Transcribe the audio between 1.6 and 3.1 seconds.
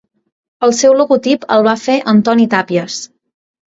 va fer l'Antoni Tàpies.